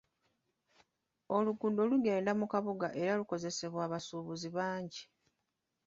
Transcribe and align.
Oluguudo 1.35 1.81
lugenda 1.91 2.31
mu 2.39 2.45
kabuga 2.53 2.87
era 3.01 3.11
likozesebwa 3.19 3.81
abasuubuzi 3.87 4.47
bangi. 4.57 5.03